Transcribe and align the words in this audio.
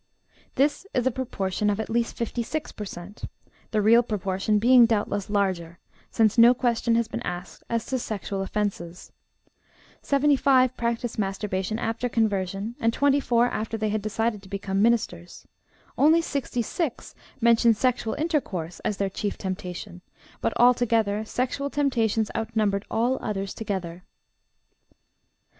This 0.55 0.87
is 0.95 1.05
a 1.05 1.11
proportion 1.11 1.69
of 1.69 1.79
at 1.79 1.87
least 1.87 2.17
56 2.17 2.71
per 2.71 2.85
cent., 2.85 3.25
the 3.69 3.83
real 3.83 4.01
proportion 4.01 4.57
being 4.57 4.87
doubtless 4.87 5.29
larger, 5.29 5.77
since 6.09 6.39
no 6.39 6.55
question 6.55 6.95
had 6.95 7.07
been 7.11 7.21
asked 7.21 7.61
as 7.69 7.85
to 7.85 7.99
sexual 7.99 8.41
offenses; 8.41 9.11
75 10.01 10.75
practiced 10.75 11.19
masturbation 11.19 11.77
after 11.77 12.09
conversion, 12.09 12.73
and 12.79 12.91
24 12.93 13.49
after 13.49 13.77
they 13.77 13.89
had 13.89 14.01
decided 14.01 14.41
to 14.41 14.49
become 14.49 14.81
ministers; 14.81 15.45
only 15.99 16.19
66 16.19 17.13
mentioned 17.39 17.77
sexual 17.77 18.15
intercourse 18.15 18.79
as 18.79 18.97
their 18.97 19.07
chief 19.07 19.37
temptation; 19.37 20.01
but 20.41 20.51
altogether 20.57 21.23
sexual 21.25 21.69
temptations 21.69 22.31
outnumbered 22.35 22.85
all 22.89 23.19
others 23.21 23.53
together. 23.53 24.03